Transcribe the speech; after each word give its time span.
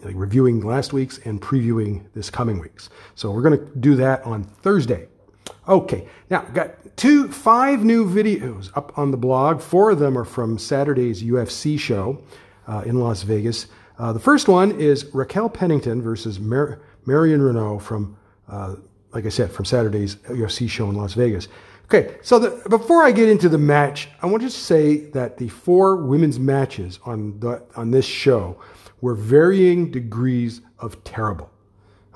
like 0.08 0.16
reviewing 0.16 0.62
last 0.62 0.94
week's 0.94 1.18
and 1.20 1.42
previewing 1.42 2.06
this 2.14 2.30
coming 2.30 2.60
week's. 2.60 2.90
So 3.16 3.30
we're 3.32 3.42
going 3.42 3.60
to 3.60 3.80
do 3.80 3.96
that 3.98 4.24
on 4.24 4.44
Thursday. 4.44 5.08
Okay, 5.68 6.08
now 6.30 6.42
got 6.54 6.96
two, 6.96 7.30
five 7.30 7.84
new 7.84 8.10
videos 8.10 8.76
up 8.76 8.98
on 8.98 9.12
the 9.12 9.18
blog. 9.18 9.62
Four 9.62 9.92
of 9.92 10.00
them 10.00 10.18
are 10.18 10.24
from 10.24 10.58
Saturday's 10.58 11.22
UFC 11.22 11.78
show 11.78 12.22
uh, 12.68 12.84
in 12.86 13.00
Las 13.02 13.24
Vegas. 13.24 13.68
Uh, 14.00 14.14
the 14.14 14.20
first 14.20 14.48
one 14.48 14.72
is 14.80 15.06
Raquel 15.14 15.50
Pennington 15.50 16.02
versus 16.02 16.40
Mar- 16.40 16.80
Marion 17.06 17.42
Reneau 17.42 17.82
from, 17.82 18.18
uh, 18.48 18.76
like 19.12 19.26
I 19.26 19.30
said, 19.30 19.52
from 19.52 19.66
Saturday's 19.66 20.16
UFC 20.16 20.70
show 20.70 20.90
in 20.90 20.96
Las 20.96 21.14
Vegas. 21.14 21.50
Okay, 21.90 22.18
so 22.22 22.38
the, 22.38 22.70
before 22.70 23.04
I 23.04 23.14
get 23.14 23.30
into 23.30 23.48
the 23.48 23.58
match, 23.58 24.10
I 24.22 24.26
want 24.26 24.44
to 24.44 24.50
say 24.50 24.98
that 25.12 25.38
the 25.38 25.48
four 25.48 25.96
women's 25.96 26.38
matches 26.38 27.00
on 27.06 27.40
the, 27.40 27.64
on 27.78 27.92
this 27.92 28.04
show 28.04 28.60
were 29.00 29.14
varying 29.14 29.90
degrees 29.90 30.60
of 30.80 31.02
terrible. 31.06 31.50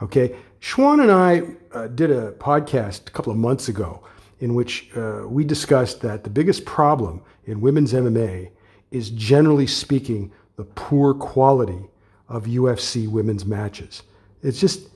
Okay, 0.03 0.35
Schwan 0.59 1.01
and 1.01 1.09
I 1.09 1.43
uh, 1.73 1.87
did 1.87 2.11
a 2.11 2.33
podcast 2.33 3.07
a 3.07 3.11
couple 3.11 3.31
of 3.31 3.37
months 3.37 3.69
ago 3.69 4.03
in 4.41 4.55
which 4.55 4.89
uh, 4.97 5.23
we 5.25 5.45
discussed 5.45 6.01
that 6.01 6.25
the 6.25 6.29
biggest 6.29 6.65
problem 6.65 7.21
in 7.45 7.61
women's 7.61 7.93
MMA 7.93 8.51
is 8.91 9.09
generally 9.11 9.67
speaking 9.67 10.33
the 10.57 10.65
poor 10.65 11.13
quality 11.13 11.87
of 12.27 12.43
UFC 12.43 13.07
women's 13.07 13.45
matches. 13.45 14.03
It's 14.43 14.59
just, 14.59 14.89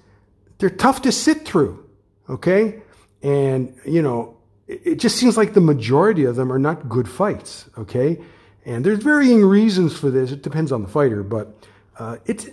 they're 0.57 0.69
tough 0.69 1.01
to 1.03 1.13
sit 1.13 1.45
through, 1.45 1.87
okay? 2.29 2.81
And, 3.21 3.73
you 3.85 4.01
know, 4.01 4.34
it, 4.67 4.95
just 4.95 5.17
seems 5.17 5.37
like 5.37 5.53
the 5.53 5.61
majority 5.61 6.25
of 6.25 6.35
them 6.35 6.51
are 6.51 6.59
not 6.59 6.89
good 6.89 7.07
fights, 7.07 7.69
okay? 7.77 8.19
And 8.65 8.85
there's 8.85 8.99
varying 8.99 9.45
reasons 9.45 9.97
for 9.97 10.09
this. 10.09 10.31
It 10.31 10.41
depends 10.41 10.71
on 10.71 10.81
the 10.81 10.87
fighter, 10.87 11.23
but 11.23 11.55
uh, 11.99 12.17
it's 12.25 12.47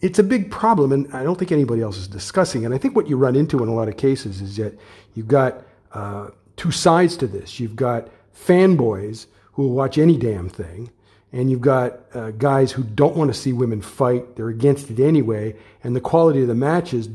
it's 0.00 0.18
a 0.18 0.22
big 0.22 0.50
problem, 0.50 0.92
and 0.92 1.12
I 1.12 1.22
don't 1.22 1.38
think 1.38 1.52
anybody 1.52 1.82
else 1.82 1.98
is 1.98 2.08
discussing. 2.08 2.64
And 2.64 2.72
I 2.72 2.78
think 2.78 2.96
what 2.96 3.06
you 3.06 3.18
run 3.18 3.36
into 3.36 3.62
in 3.62 3.68
a 3.68 3.74
lot 3.74 3.88
of 3.88 3.98
cases 3.98 4.40
is 4.40 4.56
that 4.56 4.78
you've 5.14 5.28
got 5.28 5.62
uh, 5.92 6.28
two 6.56 6.70
sides 6.70 7.18
to 7.18 7.26
this. 7.26 7.60
You've 7.60 7.76
got 7.76 8.08
fanboys 8.34 9.26
who 9.52 9.64
will 9.64 9.74
watch 9.74 9.98
any 9.98 10.16
damn 10.16 10.48
thing, 10.48 10.90
and 11.32 11.50
you've 11.50 11.60
got 11.60 12.00
uh, 12.14 12.30
guys 12.30 12.72
who 12.72 12.82
don't 12.82 13.16
want 13.16 13.32
to 13.32 13.38
see 13.38 13.52
women 13.52 13.82
fight. 13.82 14.36
They're 14.36 14.48
against 14.48 14.90
it 14.90 15.00
anyway, 15.00 15.56
and 15.84 15.94
the 15.94 16.00
quality 16.00 16.40
of 16.42 16.48
the 16.48 16.54
matches 16.54 17.08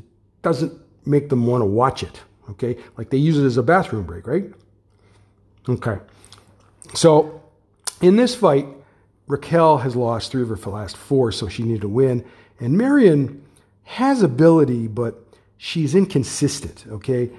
doesn't 0.44 0.80
make 1.08 1.30
them 1.30 1.48
want 1.48 1.62
to 1.62 1.66
watch 1.66 2.04
it. 2.04 2.22
Okay, 2.50 2.78
like 2.98 3.10
they 3.10 3.18
use 3.18 3.38
it 3.38 3.46
as 3.46 3.58
a 3.58 3.64
bathroom 3.64 4.04
break, 4.04 4.28
right? 4.28 4.46
Okay, 5.68 5.98
so 6.94 7.42
in 8.02 8.16
this 8.16 8.36
fight, 8.36 8.68
Raquel 9.28 9.78
has 9.80 9.96
lost 9.96 10.32
three 10.32 10.44
of 10.44 10.50
her 10.50 10.72
last 10.72 10.96
four, 10.96 11.32
so 11.32 11.48
she 11.48 11.64
needed 11.64 11.82
to 11.82 11.90
win. 11.90 12.24
And 12.60 12.78
Marion 12.78 13.44
has 13.84 14.22
ability, 14.22 14.88
but 14.88 15.26
she's 15.58 15.96
inconsistent, 15.96 16.86
okay? 16.90 17.32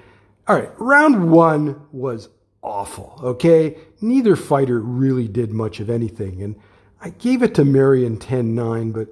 All 0.47 0.55
right, 0.55 0.69
round 0.77 1.31
one 1.31 1.81
was 1.91 2.29
awful, 2.61 3.19
okay? 3.23 3.77
Neither 4.01 4.35
fighter 4.35 4.79
really 4.79 5.27
did 5.27 5.51
much 5.51 5.79
of 5.79 5.89
anything. 5.89 6.41
And 6.41 6.55
I 7.01 7.09
gave 7.11 7.43
it 7.43 7.55
to 7.55 7.65
Marion 7.65 8.17
10 8.17 8.55
9, 8.55 8.91
but 8.91 9.07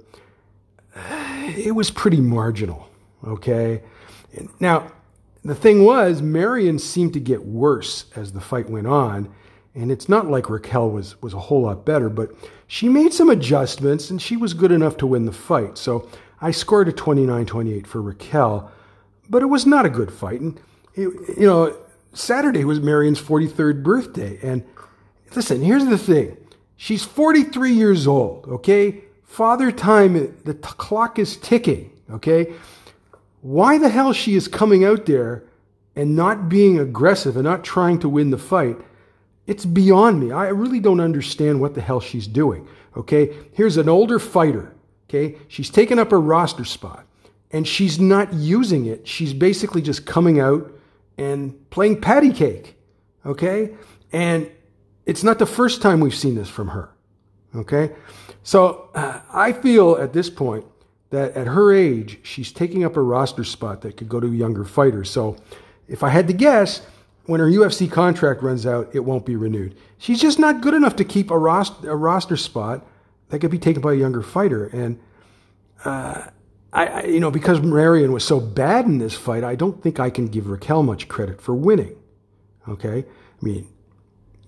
it 1.56 1.74
was 1.74 1.90
pretty 1.90 2.20
marginal, 2.20 2.88
okay? 3.26 3.82
Now, 4.60 4.92
the 5.48 5.54
thing 5.54 5.84
was, 5.84 6.22
Marion 6.22 6.78
seemed 6.78 7.12
to 7.14 7.20
get 7.20 7.44
worse 7.44 8.06
as 8.14 8.32
the 8.32 8.40
fight 8.40 8.68
went 8.70 8.86
on. 8.86 9.32
And 9.74 9.92
it's 9.92 10.08
not 10.08 10.30
like 10.30 10.48
Raquel 10.48 10.90
was, 10.90 11.20
was 11.20 11.34
a 11.34 11.38
whole 11.38 11.62
lot 11.62 11.84
better, 11.84 12.08
but 12.08 12.30
she 12.66 12.88
made 12.88 13.12
some 13.12 13.28
adjustments 13.28 14.08
and 14.08 14.20
she 14.20 14.36
was 14.36 14.54
good 14.54 14.72
enough 14.72 14.96
to 14.98 15.06
win 15.06 15.26
the 15.26 15.32
fight. 15.32 15.76
So 15.76 16.08
I 16.40 16.50
scored 16.50 16.88
a 16.88 16.92
29 16.92 17.44
28 17.44 17.86
for 17.86 18.00
Raquel, 18.00 18.70
but 19.28 19.42
it 19.42 19.46
was 19.46 19.66
not 19.66 19.84
a 19.84 19.90
good 19.90 20.10
fight. 20.10 20.40
And, 20.40 20.58
it, 20.94 21.08
you 21.38 21.46
know, 21.46 21.76
Saturday 22.14 22.64
was 22.64 22.80
Marion's 22.80 23.20
43rd 23.20 23.82
birthday. 23.82 24.38
And 24.42 24.64
listen, 25.34 25.62
here's 25.62 25.84
the 25.84 25.98
thing 25.98 26.38
she's 26.76 27.04
43 27.04 27.72
years 27.72 28.06
old, 28.06 28.46
okay? 28.46 29.02
Father 29.24 29.70
time, 29.70 30.14
the 30.44 30.54
t- 30.54 30.60
clock 30.62 31.18
is 31.18 31.36
ticking, 31.36 31.92
okay? 32.10 32.54
Why 33.46 33.78
the 33.78 33.90
hell 33.90 34.12
she 34.12 34.34
is 34.34 34.48
coming 34.48 34.84
out 34.84 35.06
there 35.06 35.44
and 35.94 36.16
not 36.16 36.48
being 36.48 36.80
aggressive 36.80 37.36
and 37.36 37.44
not 37.44 37.62
trying 37.62 38.00
to 38.00 38.08
win 38.08 38.30
the 38.30 38.38
fight? 38.38 38.76
It's 39.46 39.64
beyond 39.64 40.18
me. 40.18 40.32
I 40.32 40.48
really 40.48 40.80
don't 40.80 40.98
understand 40.98 41.60
what 41.60 41.76
the 41.76 41.80
hell 41.80 42.00
she's 42.00 42.26
doing. 42.26 42.66
Okay. 42.96 43.36
Here's 43.52 43.76
an 43.76 43.88
older 43.88 44.18
fighter. 44.18 44.74
Okay. 45.08 45.38
She's 45.46 45.70
taken 45.70 45.96
up 45.96 46.10
a 46.10 46.18
roster 46.18 46.64
spot 46.64 47.06
and 47.52 47.68
she's 47.68 48.00
not 48.00 48.32
using 48.32 48.86
it. 48.86 49.06
She's 49.06 49.32
basically 49.32 49.80
just 49.80 50.06
coming 50.06 50.40
out 50.40 50.76
and 51.16 51.70
playing 51.70 52.00
patty 52.00 52.32
cake. 52.32 52.76
Okay. 53.24 53.76
And 54.10 54.50
it's 55.04 55.22
not 55.22 55.38
the 55.38 55.46
first 55.46 55.80
time 55.82 56.00
we've 56.00 56.16
seen 56.16 56.34
this 56.34 56.48
from 56.48 56.66
her. 56.66 56.90
Okay. 57.54 57.92
So 58.42 58.90
uh, 58.96 59.20
I 59.32 59.52
feel 59.52 59.98
at 59.98 60.12
this 60.12 60.28
point 60.28 60.64
that 61.16 61.34
at 61.34 61.46
her 61.46 61.72
age, 61.72 62.18
she's 62.22 62.52
taking 62.52 62.84
up 62.84 62.96
a 62.96 63.00
roster 63.00 63.42
spot 63.42 63.80
that 63.80 63.96
could 63.96 64.08
go 64.08 64.20
to 64.20 64.26
a 64.26 64.30
younger 64.30 64.64
fighter. 64.64 65.02
So 65.02 65.36
if 65.88 66.02
I 66.02 66.10
had 66.10 66.26
to 66.28 66.34
guess, 66.34 66.82
when 67.24 67.40
her 67.40 67.46
UFC 67.46 67.90
contract 67.90 68.42
runs 68.42 68.66
out, 68.66 68.90
it 68.92 69.00
won't 69.00 69.24
be 69.24 69.34
renewed. 69.34 69.74
She's 69.98 70.20
just 70.20 70.38
not 70.38 70.60
good 70.60 70.74
enough 70.74 70.94
to 70.96 71.04
keep 71.04 71.30
a 71.30 71.38
roster, 71.38 71.90
a 71.90 71.96
roster 71.96 72.36
spot 72.36 72.86
that 73.30 73.38
could 73.38 73.50
be 73.50 73.58
taken 73.58 73.80
by 73.80 73.94
a 73.94 73.96
younger 73.96 74.22
fighter. 74.22 74.66
And, 74.66 75.00
uh, 75.84 76.26
I, 76.72 76.86
I, 76.86 77.02
you 77.04 77.18
know, 77.18 77.30
because 77.30 77.62
Marion 77.62 78.12
was 78.12 78.24
so 78.24 78.38
bad 78.38 78.84
in 78.84 78.98
this 78.98 79.14
fight, 79.14 79.42
I 79.42 79.54
don't 79.54 79.82
think 79.82 79.98
I 79.98 80.10
can 80.10 80.26
give 80.28 80.48
Raquel 80.48 80.82
much 80.82 81.08
credit 81.08 81.40
for 81.40 81.54
winning. 81.54 81.96
Okay? 82.68 82.98
I 83.00 83.44
mean, 83.44 83.66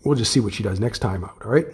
we'll 0.05 0.17
just 0.17 0.33
see 0.33 0.41
what 0.41 0.53
she 0.53 0.63
does 0.63 0.79
next 0.79 0.99
time 0.99 1.25
out, 1.25 1.41
all 1.43 1.51
right? 1.51 1.67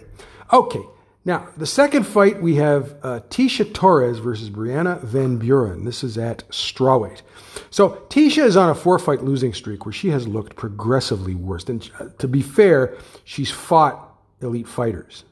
Okay. 0.53 0.83
Now, 1.27 1.47
the 1.57 1.65
second 1.65 2.03
fight, 2.03 2.39
we 2.39 2.55
have 2.55 2.95
uh, 3.01 3.19
Tecia 3.29 3.73
Torres 3.73 4.19
versus 4.19 4.51
Brianna 4.51 5.01
Van 5.01 5.37
Buren. 5.37 5.83
This 5.83 6.03
is 6.03 6.19
at 6.19 6.47
strawweight. 6.49 7.23
So 7.71 8.05
Tecia 8.09 8.45
is 8.45 8.55
on 8.55 8.69
a 8.69 8.75
four-fight 8.75 9.23
losing 9.23 9.51
streak 9.51 9.87
where 9.87 9.93
she 9.93 10.09
has 10.09 10.27
looked 10.27 10.55
progressively 10.55 11.33
worse. 11.33 11.63
And 11.65 11.89
uh, 11.99 12.09
to 12.19 12.27
be 12.27 12.43
fair, 12.43 12.95
she's 13.23 13.49
fought 13.49 14.07
elite 14.39 14.67
fighters. 14.67 15.23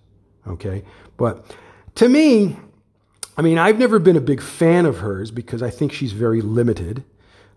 Okay, 0.48 0.84
but 1.16 1.56
to 1.96 2.10
me, 2.10 2.58
I 3.38 3.44
mean, 3.44 3.58
I've 3.60 3.78
never 3.78 4.00
been 4.00 4.18
a 4.18 4.22
big 4.22 4.42
fan 4.42 4.86
of 4.86 4.98
hers 4.98 5.31
because 5.31 5.62
I 5.62 5.70
think 5.70 5.94
she's 5.94 6.12
very 6.12 6.42
limited. 6.42 7.04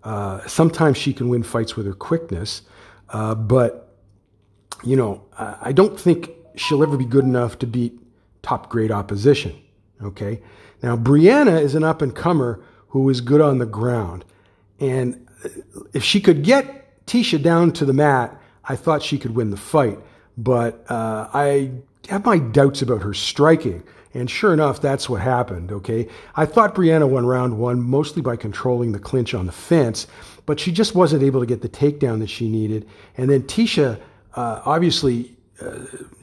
Uh, 0.05 0.47
sometimes 0.47 0.99
she 0.99 1.13
can 1.13 1.29
win 1.29 1.43
fights 1.43 1.75
with 1.75 1.87
her 1.87 1.95
quickness, 1.95 2.63
uh, 3.09 3.35
but 3.35 3.97
you 4.85 4.95
know, 4.95 5.25
I 5.37 5.73
don't 5.73 5.99
think 5.99 6.31
she'll 6.55 6.83
ever 6.83 6.97
be 6.97 7.07
good 7.07 7.25
enough 7.25 7.59
to 7.61 7.67
beat 7.67 7.99
top 8.47 8.69
grade 8.69 8.93
opposition. 8.93 9.61
Okay. 10.01 10.41
Now, 10.81 10.97
Brianna 10.97 11.61
is 11.61 11.75
an 11.75 11.83
up 11.83 12.01
and 12.01 12.15
comer 12.15 12.63
who 12.89 13.09
is 13.11 13.21
good 13.21 13.41
on 13.41 13.59
the 13.59 13.67
ground. 13.67 14.25
And 14.79 15.27
if 15.93 16.05
she 16.05 16.21
could 16.21 16.45
get 16.45 17.05
Tecia 17.07 17.43
down 17.43 17.73
to 17.73 17.85
the 17.85 17.93
mat, 17.93 18.41
I 18.65 18.77
thought 18.77 19.03
she 19.03 19.19
could 19.19 19.35
win 19.35 19.51
the 19.51 19.57
fight. 19.57 19.99
But 20.39 20.89
uh, 20.89 21.29
I 21.35 21.73
have 22.09 22.25
my 22.25 22.39
doubts 22.39 22.83
about 22.83 23.03
her 23.03 23.15
striking. 23.15 23.83
And 24.15 24.31
sure 24.31 24.53
enough, 24.53 24.81
that's 24.81 25.09
what 25.09 25.23
happened. 25.23 25.73
Okay. 25.73 26.09
I 26.37 26.47
thought 26.47 26.77
Brianna 26.77 27.09
won 27.09 27.27
round 27.27 27.59
one 27.59 27.83
mostly 27.83 28.23
by 28.23 28.37
controlling 28.37 28.93
the 28.93 29.01
clinch 29.01 29.35
on 29.35 29.47
the 29.47 29.53
fence, 29.53 30.07
but 30.47 30.61
she 30.61 30.71
just 30.71 30.95
wasn't 30.95 31.25
able 31.25 31.41
to 31.41 31.47
get 31.47 31.63
the 31.63 31.69
takedown 31.69 32.21
that 32.21 32.31
she 32.31 32.49
needed. 32.49 32.87
And 33.17 33.29
then 33.29 33.43
Tecia 33.43 34.01
uh, 34.37 34.61
obviously, 34.67 35.35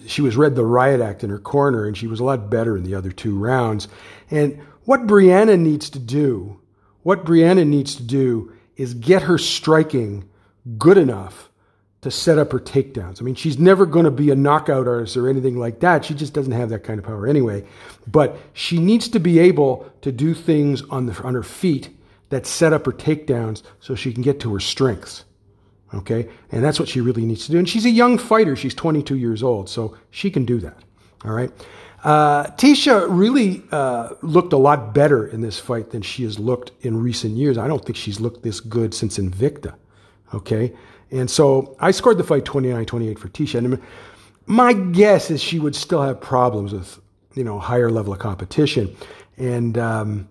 she 0.06 0.21
was 0.21 0.38
read 0.38 0.56
the 0.56 0.65
riot 0.65 1.01
act 1.01 1.24
in 1.24 1.30
her 1.30 1.39
corner 1.39 1.85
and 1.85 1.97
she 1.97 2.07
was 2.07 2.19
a 2.19 2.24
lot 2.24 2.50
better 2.50 2.77
in 2.77 2.83
the 2.83 2.95
other 2.95 3.12
two 3.12 3.38
rounds. 3.38 3.88
And 4.30 4.59
what 4.85 5.07
Brianna 5.07 5.59
needs 5.59 5.89
to 5.91 6.00
do, 6.00 6.59
what 7.03 7.25
Brianna 7.25 7.68
needs 7.68 7.95
to 7.95 8.03
do 8.03 8.53
is 8.75 8.94
get 8.94 9.24
her 9.24 9.38
striking 9.38 10.30
good 10.77 10.97
enough 10.97 11.50
to 12.01 12.12
set 12.12 12.38
up 12.38 12.51
her 12.51 12.59
takedowns. 12.59 13.21
I 13.21 13.24
mean, 13.24 13.35
she's 13.35 13.57
never 13.57 13.85
going 13.85 14.06
to 14.06 14.12
be 14.12 14.30
a 14.30 14.35
knockout 14.35 14.88
artist 14.88 15.15
or 15.15 15.30
anything 15.30 15.57
like 15.57 15.79
that. 15.79 16.03
She 16.03 16.13
just 16.13 16.33
doesn't 16.33 16.51
have 16.51 16.69
that 16.69 16.83
kind 16.83 17.00
of 17.00 17.06
power 17.06 17.25
anyway. 17.27 17.65
But 18.06 18.38
she 18.51 18.77
needs 18.77 19.07
to 19.09 19.19
be 19.19 19.39
able 19.39 19.89
to 20.01 20.12
do 20.12 20.33
things 20.33 20.81
on, 20.89 21.06
the, 21.06 21.24
on 21.24 21.33
her 21.33 21.44
feet 21.44 21.89
that 22.29 22.45
set 22.45 22.74
up 22.74 22.86
her 22.86 22.91
takedowns 22.91 23.63
so 23.79 23.95
she 23.95 24.12
can 24.12 24.21
get 24.21 24.41
to 24.41 24.53
her 24.53 24.59
strengths. 24.59 25.24
Okay, 25.94 26.28
and 26.51 26.63
that's 26.63 26.80
what 26.80 26.90
she 26.90 27.01
really 27.01 27.25
needs 27.25 27.45
to 27.45 27.51
do. 27.51 27.60
And 27.60 27.69
she's 27.69 27.86
a 27.86 27.90
young 27.90 28.18
fighter; 28.18 28.56
she's 28.56 28.74
22 28.74 29.16
years 29.16 29.44
old, 29.44 29.69
so 29.69 29.95
she 30.12 30.31
can 30.31 30.45
do 30.45 30.60
that. 30.60 30.78
All 31.24 31.31
right. 31.31 31.51
Uh, 32.04 32.48
Tecia 32.57 33.07
really 33.10 33.63
uh, 33.72 34.10
looked 34.22 34.51
a 34.51 34.57
lot 34.57 34.94
better 34.94 35.28
in 35.28 35.40
this 35.42 35.57
fight 35.57 35.92
than 35.92 36.01
she 36.01 36.24
has 36.24 36.38
looked 36.38 36.72
in 36.81 37.01
recent 37.01 37.38
years. 37.38 37.57
I 37.57 37.68
don't 37.68 37.84
think 37.84 37.95
she's 37.95 38.19
looked 38.19 38.44
this 38.44 38.60
good 38.60 38.94
since 38.94 39.18
Invicta. 39.18 39.75
Okay, 40.34 40.74
and 41.12 41.30
so 41.30 41.78
I 41.80 41.92
scored 41.92 42.18
the 42.18 42.24
fight 42.24 42.44
29-28 42.44 43.19
for 43.19 43.30
Tecia. 43.30 43.60
And 43.60 43.81
my 44.48 44.74
guess 44.74 45.31
is 45.31 45.42
she 45.42 45.60
would 45.60 45.75
still 45.75 46.01
have 46.01 46.19
problems 46.19 46.74
with 46.74 47.00
you 47.36 47.44
know 47.44 47.60
higher 47.60 47.89
level 47.89 48.13
of 48.13 48.19
competition, 48.19 48.96
and 49.38 49.78
um, 49.78 50.28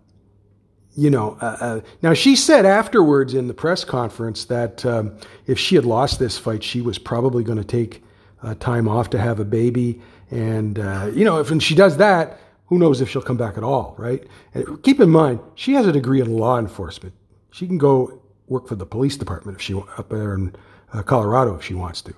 you 0.95 1.11
know, 1.11 1.39
uh, 1.41 1.57
uh, 1.61 1.81
now 2.03 2.13
she 2.13 2.37
said 2.37 2.67
afterwards 2.67 3.35
in 3.35 3.49
the 3.49 3.55
press 3.55 3.85
conference 3.85 4.45
that 4.47 4.85
um, 4.85 5.17
if 5.47 5.59
she 5.59 5.75
had 5.75 5.85
lost 5.85 6.19
this 6.19 6.39
fight, 6.39 6.63
she 6.63 6.81
was 6.81 6.99
probably 6.99 7.43
going 7.43 7.59
to 7.59 7.65
take 7.65 8.03
uh, 8.43 8.55
time 8.57 8.89
off 8.89 9.11
to 9.11 9.19
have 9.19 9.41
a 9.41 9.45
baby. 9.45 10.01
And, 10.31 10.79
uh, 10.79 11.11
you 11.15 11.25
know, 11.25 11.41
if 11.41 11.51
and 11.51 11.63
she 11.63 11.75
does 11.75 11.97
that, 11.99 12.41
who 12.67 12.79
knows 12.79 13.01
if 13.01 13.09
she'll 13.09 13.23
come 13.23 13.37
back 13.37 13.57
at 13.57 13.65
all, 13.65 13.95
right? 13.99 14.27
And 14.55 14.83
keep 14.83 15.01
in 15.01 15.11
mind, 15.11 15.41
she 15.55 15.75
has 15.75 15.87
a 15.87 15.93
degree 15.93 16.21
in 16.21 16.37
law 16.37 16.59
enforcement. 16.59 17.15
She 17.51 17.67
can 17.67 17.79
go 17.79 18.23
work 18.49 18.69
for 18.69 18.75
the 18.75 18.87
police 18.87 19.17
department 19.17 19.57
if 19.57 19.63
she 19.63 19.75
up 19.75 20.09
there 20.09 20.35
in 20.35 20.55
uh, 20.93 21.03
Colorado 21.03 21.55
if 21.55 21.65
she 21.65 21.75
wants 21.75 22.03
to. 22.03 22.15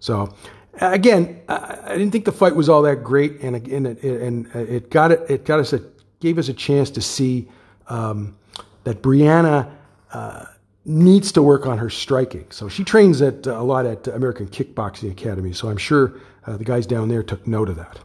So, 0.00 0.34
again, 0.80 1.40
I, 1.48 1.92
didn't 1.96 2.10
think 2.10 2.24
the 2.24 2.32
fight 2.32 2.56
was 2.56 2.68
all 2.68 2.82
that 2.82 3.04
great, 3.04 3.40
and 3.40 3.54
and 3.68 3.86
it, 3.86 4.02
and 4.02 4.46
it 4.54 4.90
got 4.90 5.12
it 5.12 5.20
it 5.30 5.44
got 5.44 5.60
us 5.60 5.72
a 5.72 5.80
gave 6.18 6.38
us 6.38 6.48
a 6.48 6.52
chance 6.52 6.90
to 6.90 7.00
see 7.00 7.48
um, 7.88 8.36
that 8.84 9.02
Brianna 9.02 9.70
uh, 10.12 10.46
needs 10.84 11.32
to 11.32 11.42
work 11.42 11.66
on 11.66 11.78
her 11.78 11.90
striking. 11.90 12.46
So 12.50 12.68
she 12.68 12.84
trains 12.84 13.22
at 13.22 13.46
uh, 13.46 13.60
a 13.60 13.62
lot 13.62 13.86
at 13.86 14.06
American 14.08 14.48
Kickboxing 14.48 15.10
Academy. 15.10 15.52
So 15.52 15.68
I'm 15.68 15.76
sure 15.76 16.14
uh, 16.46 16.56
the 16.56 16.64
guys 16.64 16.86
down 16.86 17.08
there 17.08 17.22
took 17.22 17.46
note 17.46 17.68
of 17.68 17.76
that. 17.76 17.98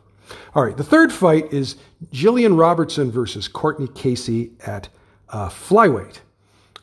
All 0.53 0.63
right, 0.63 0.75
the 0.75 0.83
third 0.83 1.11
fight 1.11 1.51
is 1.53 1.77
Jillian 2.11 2.59
Robertson 2.59 3.11
versus 3.11 3.47
Courtney 3.47 3.87
Casey 3.87 4.51
at 4.65 4.89
uh, 5.29 5.49
flyweight. 5.49 6.19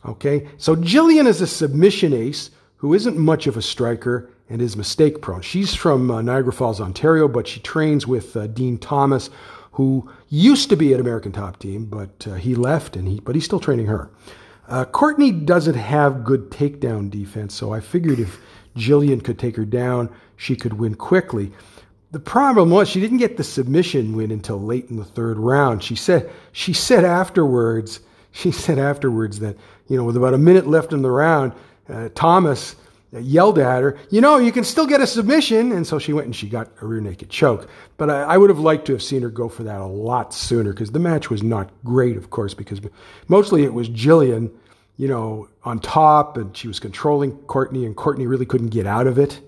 Okay, 0.07 0.49
so 0.59 0.77
Jillian 0.77 1.27
is 1.27 1.41
a 1.41 1.47
submission 1.47 2.13
ace 2.13 2.51
who 2.77 2.95
isn't 2.95 3.17
much 3.17 3.47
of 3.47 3.57
a 3.57 3.63
striker 3.63 4.31
and 4.51 4.61
is 4.61 4.77
mistake 4.77 5.23
prone. 5.23 5.41
She's 5.41 5.75
from 5.75 6.11
uh, 6.11 6.21
Niagara 6.21 6.53
Falls, 6.53 6.81
Ontario, 6.81 7.29
but 7.29 7.49
she 7.49 7.61
trains 7.61 8.07
with 8.07 8.37
uh, 8.37 8.47
Dean 8.49 8.77
Thomas, 8.77 9.31
who 9.75 10.09
used 10.29 10.69
to 10.71 10.77
be 10.77 10.93
an 10.93 11.01
American 11.01 11.33
Top 11.33 11.59
Team, 11.59 11.85
but 11.87 12.27
uh, 12.29 12.35
he 12.35 12.55
left, 12.55 12.97
and 12.97 13.09
he 13.09 13.21
but 13.21 13.35
he's 13.35 13.45
still 13.45 13.61
training 13.61 13.87
her. 13.87 14.09
Uh, 14.69 14.85
Courtney 14.85 15.33
doesn't 15.33 15.75
have 15.75 16.25
good 16.25 16.51
takedown 16.51 17.11
defense, 17.11 17.55
so 17.55 17.73
I 17.73 17.81
figured 17.81 18.21
if 18.21 18.41
Jillian 18.77 19.23
could 19.23 19.39
take 19.39 19.57
her 19.57 19.65
down, 19.65 20.11
she 20.37 20.55
could 20.55 20.75
win 20.75 20.95
quickly. 20.95 21.53
The 22.13 22.21
problem 22.21 22.71
was 22.71 22.89
she 22.89 23.01
didn't 23.01 23.19
get 23.19 23.37
the 23.37 23.43
submission 23.43 24.17
win 24.17 24.31
until 24.31 24.61
late 24.61 24.91
in 24.91 24.97
the 24.97 25.05
third 25.05 25.39
round. 25.39 25.83
She 25.83 25.97
said 25.97 26.31
she 26.53 26.73
said 26.73 27.05
afterwards 27.05 28.01
she 28.31 28.53
said 28.53 28.79
afterwards 28.79 29.41
that 29.41 29.57
you 29.89 29.97
know 29.97 30.05
with 30.05 30.17
about 30.17 30.35
a 30.35 30.39
minute 30.39 30.69
left 30.69 30.93
in 30.93 31.03
the 31.03 31.11
round, 31.11 31.53
uh, 31.89 32.11
Thomas 32.15 32.77
yelled 33.21 33.59
at 33.59 33.83
her, 33.83 33.97
you 34.11 34.21
know, 34.21 34.39
you 34.39 34.53
can 34.53 34.65
still 34.65 34.87
get 34.87 35.01
a 35.01 35.07
submission. 35.07 35.73
And 35.73 35.87
so 35.87 35.99
she 35.99 36.13
went 36.13 36.27
and 36.27 36.35
she 36.35 36.49
got 36.49 36.71
a 36.81 36.87
rear 36.87 37.01
naked 37.01 37.31
choke. 37.31 37.69
But 37.97 38.11
I, 38.11 38.23
I 38.23 38.37
would 38.37 38.51
have 38.51 38.59
liked 38.59 38.87
to 38.87 38.93
have 38.93 39.03
seen 39.03 39.23
her 39.23 39.29
go 39.29 39.49
for 39.49 39.63
that 39.63 39.81
a 39.81 39.87
lot 39.87 40.35
sooner 40.35 40.73
because 40.73 40.91
the 40.91 40.99
match 40.99 41.31
was 41.31 41.43
not 41.43 41.71
great, 41.85 42.17
of 42.17 42.31
course, 42.31 42.55
because 42.55 42.81
mostly 43.29 43.65
it 43.65 43.73
was 43.73 43.89
Jillian, 43.89 44.51
you 44.97 45.09
know, 45.09 45.49
on 45.65 45.79
top 45.79 46.37
and 46.37 46.57
she 46.57 46.69
was 46.69 46.81
controlling 46.81 47.37
Courtney 47.43 47.85
and 47.87 47.97
Courtney 47.97 48.27
really 48.27 48.47
couldn't 48.47 48.69
get 48.69 48.87
out 48.87 49.07
of 49.07 49.19
it. 49.19 49.41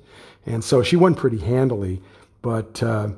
And 0.47 0.63
so 0.63 0.83
she 0.83 0.97
won 0.97 1.15
pretty 1.15 1.39
handily, 1.39 2.01
but 2.43 2.83
uh, 2.83 3.09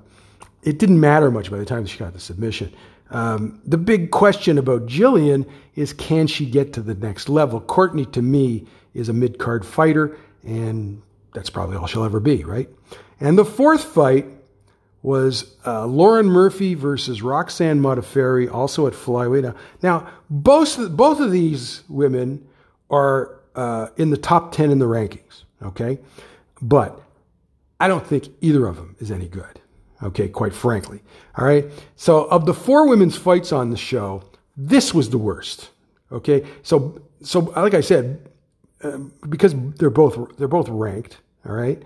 it 0.62 0.78
didn't 0.78 1.00
matter 1.00 1.30
much 1.30 1.50
by 1.50 1.58
the 1.58 1.64
time 1.64 1.84
she 1.86 1.98
got 1.98 2.14
the 2.14 2.20
submission. 2.20 2.72
Um, 3.10 3.60
the 3.64 3.78
big 3.78 4.10
question 4.10 4.58
about 4.58 4.86
Jillian 4.86 5.48
is 5.76 5.92
can 5.92 6.26
she 6.26 6.46
get 6.46 6.72
to 6.74 6.82
the 6.82 6.94
next 6.94 7.28
level? 7.28 7.60
Courtney, 7.60 8.04
to 8.06 8.22
me, 8.22 8.66
is 8.94 9.08
a 9.08 9.12
mid 9.12 9.38
card 9.38 9.64
fighter 9.64 10.16
and 10.44 11.02
that's 11.34 11.50
probably 11.50 11.76
all 11.76 11.86
she'll 11.86 12.04
ever 12.04 12.20
be, 12.20 12.44
right? 12.44 12.68
And 13.20 13.38
the 13.38 13.44
fourth 13.44 13.84
fight 13.84 14.26
was 15.02 15.56
uh, 15.66 15.86
Lauren 15.86 16.26
Murphy 16.26 16.74
versus 16.74 17.22
Roxanne 17.22 17.80
Modafferi, 17.80 18.52
also 18.52 18.86
at 18.86 18.92
flyweight. 18.92 19.42
Now, 19.42 19.54
now 19.82 20.10
both 20.28 20.90
both 20.96 21.20
of 21.20 21.30
these 21.30 21.82
women 21.88 22.46
are 22.90 23.40
uh, 23.54 23.88
in 23.96 24.10
the 24.10 24.16
top 24.16 24.52
ten 24.52 24.70
in 24.70 24.78
the 24.78 24.86
rankings. 24.86 25.44
Okay, 25.62 25.98
but 26.60 27.00
I 27.80 27.88
don't 27.88 28.06
think 28.06 28.28
either 28.40 28.66
of 28.66 28.76
them 28.76 28.96
is 28.98 29.10
any 29.10 29.28
good. 29.28 29.60
Okay, 30.02 30.28
quite 30.28 30.54
frankly. 30.54 31.00
All 31.36 31.44
right. 31.44 31.66
So 31.96 32.24
of 32.26 32.46
the 32.46 32.54
four 32.54 32.88
women's 32.88 33.16
fights 33.16 33.52
on 33.52 33.70
the 33.70 33.76
show, 33.76 34.22
this 34.56 34.94
was 34.94 35.10
the 35.10 35.18
worst. 35.18 35.70
Okay. 36.12 36.46
So 36.62 37.00
so 37.22 37.40
like 37.40 37.74
I 37.74 37.80
said, 37.80 38.28
um, 38.82 39.12
because 39.28 39.54
they're 39.76 39.90
both 39.90 40.36
they're 40.36 40.48
both 40.48 40.68
ranked. 40.68 41.18
All 41.46 41.54
right. 41.54 41.82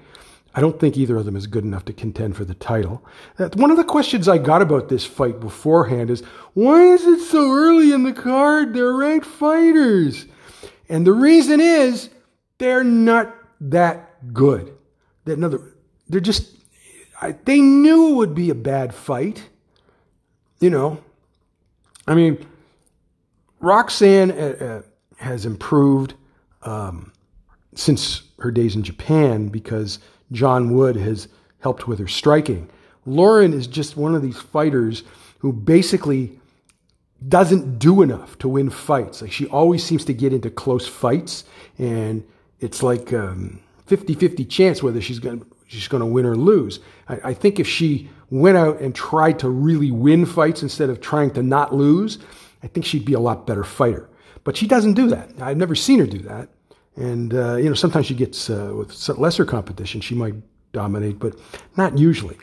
I 0.54 0.60
don't 0.60 0.78
think 0.78 0.98
either 0.98 1.16
of 1.16 1.24
them 1.24 1.36
is 1.36 1.46
good 1.46 1.64
enough 1.64 1.86
to 1.86 1.94
contend 1.94 2.36
for 2.36 2.44
the 2.44 2.54
title. 2.54 3.02
Uh, 3.38 3.48
one 3.54 3.70
of 3.70 3.78
the 3.78 3.84
questions 3.84 4.28
I 4.28 4.36
got 4.36 4.60
about 4.60 4.90
this 4.90 5.04
fight 5.04 5.40
beforehand 5.40 6.10
is 6.10 6.20
why 6.52 6.82
is 6.82 7.06
it 7.06 7.20
so 7.20 7.50
early 7.50 7.92
in 7.92 8.02
the 8.02 8.12
card? 8.12 8.74
They're 8.74 8.92
ranked 8.92 9.24
fighters. 9.24 10.26
And 10.90 11.06
the 11.06 11.14
reason 11.14 11.60
is 11.60 12.10
they're 12.58 12.84
not 12.84 13.34
that 13.62 14.34
good. 14.34 14.76
That 15.24 15.38
another, 15.38 15.60
they're 16.08 16.20
just, 16.20 16.54
I, 17.22 17.32
they 17.46 17.60
knew 17.60 18.12
it 18.12 18.16
would 18.16 18.34
be 18.34 18.50
a 18.50 18.54
bad 18.54 18.94
fight. 18.94 19.48
You 20.60 20.68
know, 20.68 21.02
I 22.06 22.14
mean, 22.14 22.46
Roxanne 23.60 24.32
uh, 24.32 24.82
uh, 24.84 25.22
has 25.24 25.46
improved 25.46 26.14
um, 26.62 27.12
since 27.74 28.22
her 28.38 28.50
days 28.50 28.74
in 28.74 28.82
Japan 28.82 29.48
because 29.48 29.98
John 30.30 30.74
Wood 30.74 30.96
has 30.96 31.28
helped 31.60 31.86
with 31.86 31.98
her 31.98 32.08
striking. 32.08 32.68
Lauren 33.06 33.52
is 33.52 33.66
just 33.66 33.96
one 33.96 34.14
of 34.14 34.22
these 34.22 34.38
fighters 34.38 35.02
who 35.38 35.52
basically 35.52 36.38
doesn't 37.28 37.78
do 37.78 38.02
enough 38.02 38.38
to 38.38 38.48
win 38.48 38.70
fights. 38.70 39.22
Like 39.22 39.32
she 39.32 39.46
always 39.46 39.84
seems 39.84 40.04
to 40.06 40.12
get 40.12 40.32
into 40.32 40.50
close 40.50 40.86
fights, 40.86 41.44
and 41.78 42.24
it's 42.60 42.82
like 42.82 43.12
um, 43.12 43.60
50-50 43.88 44.48
chance 44.48 44.82
whether 44.82 45.00
she's 45.00 45.18
going 45.18 45.44
she's 45.66 45.88
going 45.88 46.00
to 46.00 46.06
win 46.06 46.26
or 46.26 46.36
lose. 46.36 46.80
I, 47.08 47.20
I 47.24 47.34
think 47.34 47.58
if 47.58 47.66
she 47.66 48.10
went 48.30 48.56
out 48.56 48.80
and 48.80 48.94
tried 48.94 49.38
to 49.40 49.48
really 49.48 49.90
win 49.90 50.26
fights 50.26 50.62
instead 50.62 50.90
of 50.90 51.00
trying 51.00 51.30
to 51.32 51.42
not 51.42 51.74
lose, 51.74 52.18
I 52.62 52.66
think 52.66 52.86
she'd 52.86 53.04
be 53.04 53.14
a 53.14 53.20
lot 53.20 53.46
better 53.46 53.64
fighter. 53.64 54.08
But 54.44 54.56
she 54.56 54.66
doesn't 54.66 54.94
do 54.94 55.08
that. 55.08 55.30
I've 55.40 55.56
never 55.56 55.74
seen 55.74 56.00
her 56.00 56.06
do 56.06 56.18
that. 56.20 56.48
And, 56.96 57.32
uh, 57.34 57.56
you 57.56 57.68
know, 57.68 57.74
sometimes 57.74 58.06
she 58.06 58.14
gets, 58.14 58.50
uh, 58.50 58.72
with 58.76 59.08
lesser 59.18 59.44
competition, 59.44 60.00
she 60.00 60.14
might 60.14 60.34
dominate, 60.72 61.18
but 61.18 61.38
not 61.76 61.96
usually. 61.96 62.36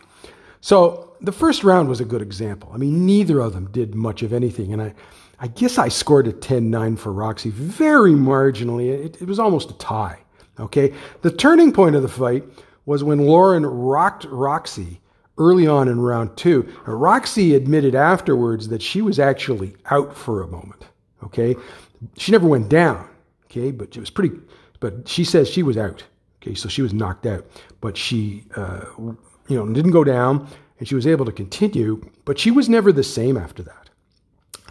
So 0.62 1.14
the 1.22 1.32
first 1.32 1.64
round 1.64 1.90
was 1.90 2.00
a 2.00 2.06
good 2.06 2.22
example. 2.22 2.72
I 2.74 2.78
mean, 2.78 3.06
neither 3.06 3.40
of 3.40 3.54
them 3.54 3.70
did 3.72 3.96
much 3.96 4.24
of 4.24 4.34
anything. 4.34 4.74
And 4.74 4.82
I, 4.82 4.94
I 5.40 5.48
guess 5.48 5.78
I 5.78 5.88
scored 5.88 6.28
a 6.28 6.34
10 6.34 6.70
9 6.70 6.96
for 6.96 7.14
Roxy 7.14 7.50
very 7.50 8.14
marginally. 8.14 8.90
It, 8.90 9.22
it 9.22 9.28
was 9.28 9.40
almost 9.40 9.70
a 9.72 9.78
tie. 9.78 10.20
Okay. 10.60 10.94
The 11.22 11.32
turning 11.32 11.72
point 11.72 11.96
of 11.96 12.02
the 12.02 12.10
fight 12.10 12.44
was 12.86 13.04
when 13.04 13.20
Lauren 13.20 13.66
rocked 13.66 14.26
Roxy 14.26 15.00
early 15.38 15.68
on 15.68 15.88
in 15.88 16.00
round 16.02 16.36
two. 16.36 16.68
Roxy 16.86 17.56
admitted 17.56 17.96
afterwards 17.96 18.68
that 18.70 18.82
she 18.82 19.02
was 19.02 19.20
actually 19.20 19.76
out 19.90 20.16
for 20.16 20.42
a 20.42 20.48
moment. 20.48 20.86
Okay. 21.24 21.56
She 22.18 22.32
never 22.32 22.48
went 22.48 22.70
down. 22.70 23.08
Okay. 23.46 23.72
But 23.72 23.96
it 23.96 24.00
was 24.00 24.10
pretty, 24.10 24.36
but 24.80 25.08
she 25.08 25.24
says 25.24 25.50
she 25.50 25.64
was 25.64 25.78
out. 25.78 26.04
Okay. 26.42 26.56
So 26.56 26.70
she 26.70 26.82
was 26.82 26.94
knocked 26.94 27.26
out, 27.26 27.46
but 27.82 27.98
she, 27.98 28.46
uh, 28.56 28.86
you 28.98 29.18
know, 29.50 29.68
didn't 29.72 29.92
go 29.92 30.04
down 30.04 30.48
and 30.80 30.88
she 30.88 30.96
was 30.96 31.06
able 31.06 31.26
to 31.26 31.32
continue, 31.32 32.02
but 32.26 32.40
she 32.40 32.52
was 32.52 32.70
never 32.70 32.92
the 32.92 33.04
same 33.04 33.38
after 33.38 33.64
that. 33.64 33.90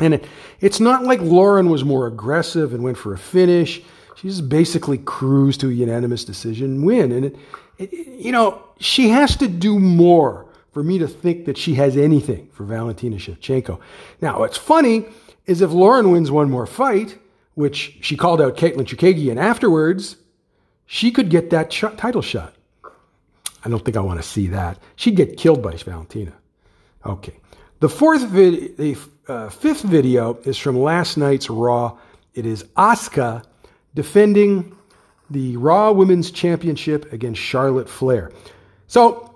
And 0.00 0.14
it, 0.14 0.26
it's 0.60 0.80
not 0.80 1.04
like 1.04 1.20
Lauren 1.20 1.68
was 1.70 1.84
more 1.84 2.06
aggressive 2.06 2.72
and 2.72 2.82
went 2.82 2.96
for 2.96 3.12
a 3.12 3.18
finish. 3.18 3.82
She 4.16 4.28
just 4.28 4.48
basically 4.48 4.98
cruised 4.98 5.60
to 5.60 5.68
a 5.68 5.72
unanimous 5.72 6.24
decision 6.24 6.84
win. 6.84 7.12
And, 7.12 7.24
it, 7.26 7.36
it, 7.78 7.92
you 7.92 8.32
know, 8.32 8.62
she 8.78 9.10
has 9.10 9.36
to 9.36 9.48
do 9.48 9.78
more 9.78 10.46
for 10.72 10.82
me 10.82 10.98
to 10.98 11.08
think 11.08 11.46
that 11.46 11.58
she 11.58 11.74
has 11.74 11.96
anything 11.96 12.48
for 12.52 12.64
Valentina 12.64 13.16
Shevchenko. 13.16 13.80
Now, 14.20 14.44
it's 14.44 14.56
funny 14.56 15.06
is 15.48 15.62
if 15.62 15.72
Lauren 15.72 16.12
wins 16.12 16.30
one 16.30 16.50
more 16.50 16.66
fight, 16.66 17.18
which 17.54 17.98
she 18.02 18.16
called 18.16 18.40
out 18.40 18.56
Katlyn 18.56 18.86
Chookagian 18.86 19.36
afterwards, 19.36 20.16
she 20.86 21.10
could 21.10 21.30
get 21.30 21.50
that 21.50 21.70
title 21.70 22.22
shot. 22.22 22.54
I 23.64 23.68
don't 23.68 23.84
think 23.84 23.96
I 23.96 24.00
want 24.00 24.22
to 24.22 24.26
see 24.26 24.46
that. 24.48 24.78
She'd 24.94 25.16
get 25.16 25.36
killed 25.36 25.62
by 25.62 25.74
Valentina. 25.74 26.32
Okay. 27.04 27.36
The 27.80 27.88
fourth 27.88 28.26
vid- 28.28 28.76
the 28.76 28.96
uh, 29.26 29.48
fifth 29.48 29.82
video 29.82 30.38
is 30.44 30.56
from 30.56 30.78
last 30.78 31.16
night's 31.16 31.50
Raw. 31.50 31.98
It 32.34 32.46
is 32.46 32.64
Asuka 32.76 33.44
defending 33.94 34.76
the 35.30 35.56
Raw 35.56 35.92
Women's 35.92 36.30
Championship 36.30 37.12
against 37.12 37.40
Charlotte 37.40 37.88
Flair. 37.88 38.30
So 38.86 39.27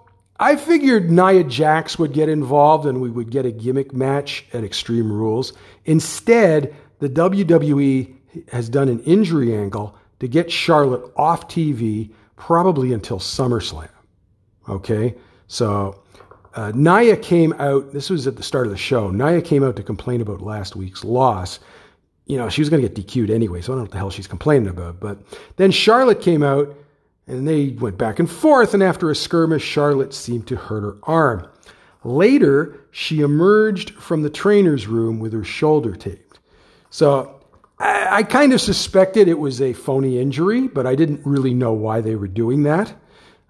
I 0.43 0.57
figured 0.57 1.09
Nia 1.09 1.45
Jax 1.45 2.01
would 2.01 2.13
get 2.13 2.29
involved 2.29 2.85
and 2.85 3.01
we 3.01 3.11
would 3.11 3.31
get 3.31 3.47
a 3.47 3.53
gimmick 3.53 3.93
match 3.93 4.45
at 4.53 4.65
Extreme 4.65 5.13
Rules. 5.13 5.53
Instead, 5.85 6.75
the 6.99 7.09
WWE 7.09 8.13
has 8.51 8.69
done 8.69 8.89
an 8.89 8.99
injury 9.05 9.55
angle 9.55 9.97
to 10.19 10.27
get 10.27 10.51
Charlotte 10.51 11.09
off 11.15 11.47
TV 11.47 12.11
probably 12.35 12.93
until 12.93 13.21
SummerSlam. 13.21 13.89
Okay? 14.69 15.15
So 15.47 16.03
uh, 16.57 16.73
Nia 16.75 17.17
came 17.19 17.53
out, 17.61 17.93
this 17.93 18.11
was 18.11 18.27
at 18.27 18.35
the 18.35 18.43
start 18.43 18.67
of 18.67 18.73
the 18.73 18.77
show. 18.77 19.13
Nia 19.13 19.43
came 19.43 19.63
out 19.63 19.77
to 19.77 19.83
complain 19.85 20.21
about 20.21 20.41
last 20.41 20.75
week's 20.75 21.05
loss. 21.05 21.61
You 22.27 22.37
know, 22.37 22.49
she 22.49 22.63
was 22.63 22.69
going 22.69 22.83
to 22.83 22.89
get 22.89 23.07
DQ'd 23.07 23.31
anyway, 23.31 23.61
so 23.61 23.67
I 23.67 23.77
don't 23.77 23.77
know 23.77 23.83
what 23.83 23.91
the 23.93 23.99
hell 23.99 24.11
she's 24.11 24.27
complaining 24.27 24.67
about. 24.67 24.99
But 24.99 25.19
then 25.55 25.71
Charlotte 25.71 26.21
came 26.21 26.43
out 26.43 26.77
and 27.27 27.47
they 27.47 27.69
went 27.69 27.99
back 27.99 28.19
and 28.19 28.31
forth. 28.31 28.75
And 28.75 28.83
after 28.83 29.11
a 29.11 29.17
skirmish, 29.17 29.63
Charlotte 29.63 30.15
seemed 30.15 30.47
to 30.49 30.57
hurt 30.57 30.83
her 30.83 30.97
arm. 31.05 31.49
Later, 32.05 32.81
she 32.91 33.21
emerged 33.21 33.91
from 33.91 34.23
the 34.23 34.31
trainer's 34.31 34.87
room 34.87 35.21
with 35.21 35.33
her 35.33 35.45
shoulder 35.45 35.95
taped. 35.95 36.41
So 36.91 37.41
I, 37.79 38.19
I 38.19 38.23
kind 38.25 38.53
of 38.53 38.61
suspected 38.61 39.29
it 39.29 39.39
was 39.39 39.61
a 39.61 39.73
phony 39.73 40.19
injury, 40.19 40.67
but 40.69 40.87
I 40.87 40.95
didn't 40.95 41.21
really 41.25 41.55
know 41.55 41.73
why 41.73 42.01
they 42.01 42.17
were 42.17 42.29
doing 42.29 42.65
that. 42.65 42.93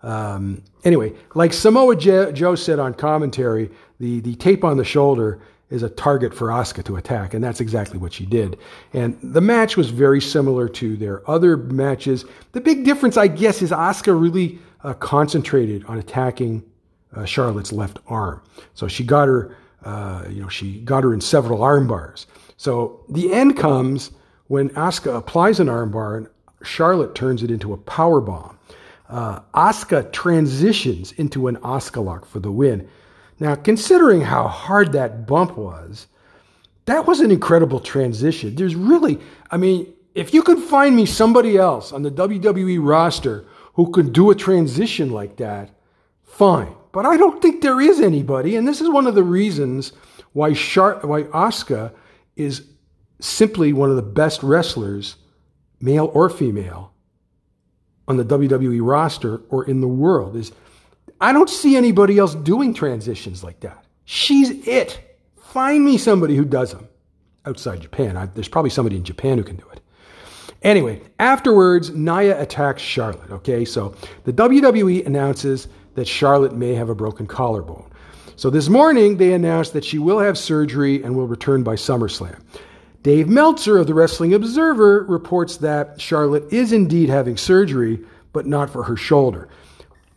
Um, 0.02 0.62
anyway, 0.85 1.12
like 1.35 1.52
Samoa 1.52 1.97
Joe 1.97 2.55
said 2.55 2.79
on 2.79 2.95
commentary, 2.95 3.71
the, 4.00 4.21
the 4.21 4.35
tape 4.35 4.64
on 4.64 4.76
the 4.76 4.85
shoulder 4.85 5.41
is 5.73 5.83
a 5.83 5.88
target 5.88 6.35
for 6.35 6.49
Asuka 6.49 6.85
to 6.85 6.97
attack, 6.97 7.35
and 7.35 7.43
that's 7.43 7.61
exactly 7.61 7.99
what 7.99 8.12
she 8.12 8.26
did. 8.26 8.59
And 8.93 9.19
the 9.23 9.41
match 9.41 9.76
was 9.76 9.91
very 9.91 10.21
similar 10.21 10.69
to 10.69 10.97
their 10.97 11.29
other 11.29 11.57
matches. 11.57 12.25
The 12.52 12.61
big 12.61 12.85
difference, 12.85 13.17
I 13.17 13.29
guess, 13.29 13.62
is 13.62 13.71
Asuka 13.71 14.19
really 14.21 14.59
uh, 14.85 14.95
concentrated 14.95 15.85
on 15.87 15.99
attacking 15.99 16.62
uh, 17.14 17.25
Charlotte's 17.25 17.73
left 17.73 17.99
arm. 18.07 18.43
So 18.75 18.88
she 18.88 19.05
got 19.05 19.29
her, 19.29 19.57
uh, 19.85 20.25
you 20.29 20.43
know, 20.43 20.49
she 20.49 20.81
got 20.81 21.05
her 21.05 21.14
in 21.14 21.21
several 21.21 21.62
arm 21.62 21.87
bars. 21.87 22.26
So 22.57 23.05
the 23.09 23.33
end 23.33 23.57
comes 23.57 24.11
when 24.49 24.71
Asuka 24.71 25.17
applies 25.17 25.61
an 25.61 25.69
armbar 25.69 26.17
and 26.19 26.29
Charlotte 26.62 27.14
turns 27.14 27.43
it 27.43 27.50
into 27.50 27.73
a 27.73 27.76
power 27.76 28.21
bomb. 28.21 28.59
Uh, 29.09 29.41
Asuka 29.55 30.11
transitions 30.12 31.12
into 31.12 31.49
an 31.49 31.57
Asuka 31.57 32.02
lock 32.05 32.25
for 32.25 32.41
the 32.41 32.52
win. 32.52 32.88
Now, 33.43 33.57
considering 33.57 34.21
how 34.21 34.47
hard 34.47 34.93
that 34.93 35.27
bump 35.27 35.57
was, 35.57 36.07
that 36.85 37.09
was 37.09 37.19
an 37.19 37.33
incredible 37.33 37.81
transition. 37.81 38.55
There's 38.55 38.77
really, 38.77 39.19
I 39.51 39.57
mean, 39.57 39.93
if 40.15 40.33
you 40.33 40.45
could 40.45 40.61
find 40.61 40.95
me 40.95 41.07
somebody 41.07 41.57
else 41.57 41.91
on 41.91 42.03
the 42.05 42.11
WWE 42.13 42.79
roster 42.81 43.45
who 43.75 43.91
could 43.91 44.13
do 44.13 44.31
a 44.31 44.37
transition 44.37 45.11
like 45.11 45.39
that, 45.39 45.71
fine. 46.23 46.73
But 46.93 47.05
I 47.05 47.17
don't 47.17 47.43
think 47.43 47.63
there 47.63 47.81
is 47.81 48.01
anybody, 48.01 48.55
and 48.55 48.69
this 48.69 48.81
is 48.81 48.89
one 48.89 49.09
of 49.09 49.17
the 49.17 49.25
reasons 49.25 49.93
why 50.35 50.55
Char- 50.55 51.01
why 51.03 51.25
Asuka 51.25 51.93
is 52.37 52.69
simply 53.19 53.73
one 53.73 53.91
of 53.91 53.97
the 53.97 54.03
best 54.03 54.45
wrestlers, 54.45 55.17
male 55.81 56.13
or 56.15 56.31
female, 56.31 56.93
on 58.07 58.19
the 58.19 58.25
WWE 58.25 58.79
roster 58.87 59.39
or 59.49 59.65
in 59.65 59.81
the 59.81 59.89
world. 59.89 60.37
Is 60.37 60.53
I 61.23 61.33
don't 61.33 61.49
see 61.49 61.76
anybody 61.76 62.19
else 62.19 62.35
doing 62.35 62.75
transitions 62.75 63.45
like 63.45 63.61
that. 63.61 63.85
She's 64.05 64.50
it. 64.67 65.19
Find 65.41 65.85
me 65.85 65.97
somebody 65.97 66.35
who 66.35 66.45
does 66.45 66.73
them 66.73 66.88
outside 67.47 67.81
Japan. 67.81 68.17
I, 68.17 68.26
there's 68.26 68.49
probably 68.49 68.71
somebody 68.71 68.97
in 68.97 69.05
Japan 69.05 69.38
who 69.38 69.45
can 69.45 69.55
do 69.55 69.64
it. 69.73 69.81
Anyway, 70.62 71.00
afterwards, 71.21 71.91
Nia 71.91 72.41
attacks 72.43 72.83
Charlotte. 72.83 73.31
Okay, 73.31 73.64
so 73.64 73.95
the 74.25 74.33
WWE 74.33 75.07
announces 75.07 75.69
that 75.95 76.09
Charlotte 76.09 76.57
may 76.57 76.75
have 76.75 76.88
a 76.88 76.95
broken 76.95 77.26
collarbone. 77.26 77.88
So 78.35 78.50
this 78.50 78.69
morning, 78.69 79.17
they 79.17 79.33
announced 79.33 79.75
that 79.75 79.85
she 79.85 79.99
will 79.99 80.19
have 80.19 80.37
surgery 80.37 81.05
and 81.05 81.14
will 81.14 81.29
return 81.29 81.62
by 81.62 81.76
SummerSlam. 81.76 82.41
Dave 83.05 83.29
Meltzer 83.29 83.79
of 83.79 83.87
the 83.87 83.95
Wrestling 83.95 84.35
Observer 84.35 85.05
reports 85.05 85.59
that 85.59 86.00
Charlotte 86.00 86.52
is 86.52 86.73
indeed 86.73 87.09
having 87.09 87.37
surgery, 87.37 88.00
but 88.33 88.47
not 88.47 88.71
for 88.71 88.83
her 88.83 88.97
shoulder. 88.97 89.49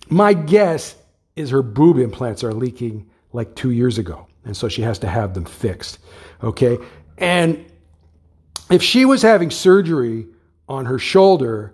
My 0.10 0.34
guess 0.34 0.96
is 1.36 1.50
her 1.50 1.62
boob 1.62 1.98
implants 1.98 2.44
are 2.44 2.54
leaking 2.54 3.10
like 3.34 3.56
two 3.56 3.72
years 3.72 3.98
ago. 3.98 4.28
And 4.46 4.56
so 4.56 4.70
she 4.70 4.82
has 4.84 5.00
to 5.00 5.08
have 5.08 5.34
them 5.34 5.46
fixed. 5.46 6.00
Okay. 6.44 6.78
And 7.18 7.66
if 8.70 8.82
she 8.82 9.06
was 9.06 9.22
having 9.22 9.52
surgery 9.52 10.28
on 10.70 10.86
her 10.86 11.00
shoulder, 11.00 11.74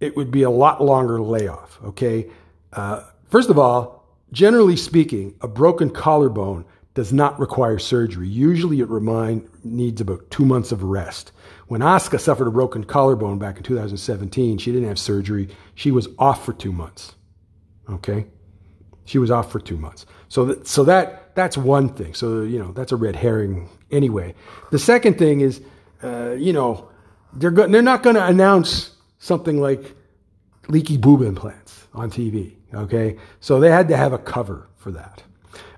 it 0.00 0.16
would 0.16 0.30
be 0.30 0.42
a 0.42 0.50
lot 0.50 0.82
longer 0.82 1.20
layoff. 1.20 1.78
Okay. 1.84 2.30
Uh, 2.72 3.04
first 3.28 3.50
of 3.50 3.58
all, 3.58 4.04
generally 4.32 4.76
speaking, 4.76 5.34
a 5.42 5.48
broken 5.48 5.90
collarbone 5.90 6.64
does 6.94 7.12
not 7.12 7.38
require 7.38 7.78
surgery. 7.78 8.28
Usually 8.28 8.80
it 8.80 8.88
remind, 8.88 9.48
needs 9.62 10.00
about 10.00 10.28
two 10.30 10.44
months 10.44 10.72
of 10.72 10.82
rest. 10.82 11.32
When 11.68 11.82
Asuka 11.82 12.18
suffered 12.18 12.48
a 12.48 12.50
broken 12.50 12.84
collarbone 12.84 13.38
back 13.38 13.58
in 13.58 13.62
2017, 13.62 14.58
she 14.58 14.72
didn't 14.72 14.88
have 14.88 14.98
surgery. 14.98 15.48
She 15.74 15.92
was 15.92 16.08
off 16.18 16.44
for 16.44 16.52
two 16.52 16.72
months. 16.72 17.14
Okay, 17.90 18.26
she 19.04 19.18
was 19.18 19.30
off 19.30 19.50
for 19.50 19.58
two 19.60 19.76
months. 19.76 20.06
So 20.28 20.62
so 20.64 20.84
that 20.84 21.34
that's 21.34 21.56
one 21.56 21.88
thing. 21.88 22.14
So 22.14 22.42
you 22.42 22.58
know 22.58 22.72
that's 22.72 22.92
a 22.92 22.96
red 22.96 23.16
herring 23.16 23.68
anyway. 23.90 24.34
The 24.70 24.78
second 24.78 25.18
thing 25.18 25.40
is, 25.40 25.60
uh, 26.02 26.32
you 26.32 26.52
know, 26.52 26.88
they're 27.32 27.50
go- 27.50 27.66
they're 27.68 27.82
not 27.82 28.02
going 28.02 28.16
to 28.16 28.24
announce 28.24 28.90
something 29.18 29.60
like 29.60 29.94
leaky 30.68 30.96
boob 30.96 31.22
implants 31.22 31.86
on 31.94 32.10
TV. 32.10 32.54
Okay, 32.72 33.16
so 33.40 33.58
they 33.58 33.70
had 33.70 33.88
to 33.88 33.96
have 33.96 34.12
a 34.12 34.18
cover 34.18 34.68
for 34.76 34.92
that. 34.92 35.22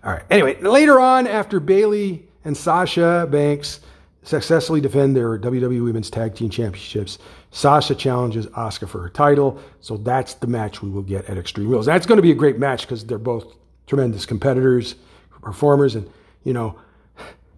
All 0.04 0.12
right. 0.12 0.24
Anyway, 0.30 0.60
later 0.60 1.00
on, 1.00 1.26
after 1.26 1.60
Bayley 1.60 2.28
and 2.44 2.56
Sasha 2.56 3.26
Banks 3.30 3.80
successfully 4.22 4.80
defend 4.80 5.16
their 5.16 5.38
WWE 5.38 5.84
Women's 5.84 6.10
Tag 6.10 6.34
Team 6.34 6.50
Championships. 6.50 7.18
Sasha 7.50 7.94
challenges 7.94 8.46
Asuka 8.48 8.88
for 8.88 9.00
her 9.00 9.08
title, 9.08 9.60
so 9.80 9.96
that's 9.96 10.34
the 10.34 10.46
match 10.46 10.82
we 10.82 10.90
will 10.90 11.02
get 11.02 11.24
at 11.26 11.38
Extreme 11.38 11.68
Rules. 11.68 11.86
That's 11.86 12.06
going 12.06 12.16
to 12.16 12.22
be 12.22 12.30
a 12.30 12.34
great 12.34 12.58
match 12.58 12.82
because 12.82 13.04
they're 13.04 13.18
both 13.18 13.54
tremendous 13.86 14.24
competitors, 14.24 14.94
performers, 15.42 15.94
and 15.94 16.10
you 16.44 16.52
know, 16.52 16.78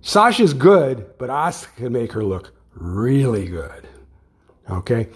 Sasha's 0.01 0.55
good, 0.55 1.17
but 1.19 1.31
Asuka 1.31 1.77
can 1.77 1.93
make 1.93 2.13
her 2.13 2.25
look 2.25 2.53
really 2.75 3.47
good. 3.47 3.89
Okay. 4.71 5.09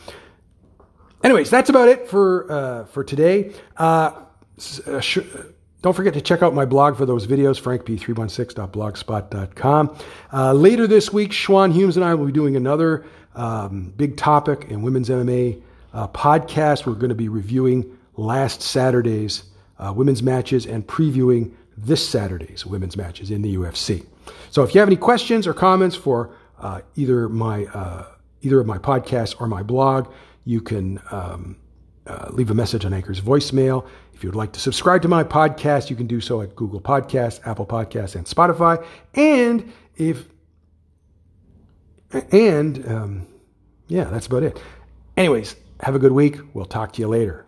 Anyways, 1.22 1.50
that's 1.50 1.68
about 1.68 1.88
it 1.88 2.08
for 2.08 2.50
uh, 2.50 2.84
for 2.86 3.02
today. 3.02 3.52
Uh, 3.76 4.12
uh 4.86 5.00
sh- 5.00 5.18
don't 5.80 5.94
forget 5.94 6.14
to 6.14 6.20
check 6.20 6.42
out 6.42 6.54
my 6.54 6.64
blog 6.64 6.96
for 6.96 7.06
those 7.06 7.26
videos, 7.26 7.60
frankp316.blogspot.com. 7.60 9.98
Uh, 10.32 10.52
later 10.52 10.86
this 10.86 11.12
week, 11.12 11.30
Schwan 11.30 11.72
Humes 11.72 11.96
and 11.96 12.04
I 12.04 12.14
will 12.14 12.26
be 12.26 12.32
doing 12.32 12.56
another 12.56 13.06
um, 13.34 13.92
big 13.96 14.16
topic 14.16 14.66
in 14.68 14.82
women's 14.82 15.08
MMA 15.08 15.62
uh, 15.94 16.08
podcast. 16.08 16.86
We're 16.86 16.94
going 16.94 17.10
to 17.10 17.14
be 17.14 17.28
reviewing 17.28 17.96
last 18.16 18.62
Saturday's 18.62 19.44
uh, 19.78 19.92
women's 19.94 20.22
matches 20.22 20.66
and 20.66 20.86
previewing 20.86 21.52
this 21.76 22.06
Saturday's 22.06 22.66
women's 22.66 22.96
matches 22.96 23.30
in 23.30 23.42
the 23.42 23.54
UFC. 23.54 24.04
So 24.50 24.64
if 24.64 24.74
you 24.74 24.80
have 24.80 24.88
any 24.88 24.96
questions 24.96 25.46
or 25.46 25.54
comments 25.54 25.94
for 25.94 26.30
uh, 26.60 26.80
either 26.96 27.28
my 27.28 27.66
uh, 27.66 28.06
either 28.42 28.60
of 28.60 28.66
my 28.66 28.78
podcasts 28.78 29.40
or 29.40 29.46
my 29.46 29.62
blog, 29.62 30.12
you 30.44 30.60
can 30.60 31.00
um, 31.10 31.56
uh, 32.08 32.30
leave 32.30 32.50
a 32.50 32.54
message 32.54 32.84
on 32.84 32.92
Anchor's 32.92 33.20
voicemail. 33.20 33.86
If 34.14 34.24
you 34.24 34.28
would 34.30 34.36
like 34.36 34.52
to 34.52 34.60
subscribe 34.60 35.02
to 35.02 35.08
my 35.08 35.22
podcast, 35.22 35.90
you 35.90 35.96
can 35.96 36.06
do 36.06 36.20
so 36.20 36.40
at 36.40 36.56
Google 36.56 36.80
Podcasts, 36.80 37.46
Apple 37.46 37.66
Podcasts, 37.66 38.16
and 38.16 38.26
Spotify. 38.26 38.84
And 39.14 39.72
if 39.96 40.28
and 42.32 42.88
um, 42.88 43.26
yeah, 43.86 44.04
that's 44.04 44.26
about 44.26 44.42
it. 44.42 44.60
Anyways, 45.16 45.54
have 45.80 45.94
a 45.94 45.98
good 45.98 46.12
week. 46.12 46.38
We'll 46.54 46.64
talk 46.64 46.92
to 46.94 47.00
you 47.00 47.08
later. 47.08 47.44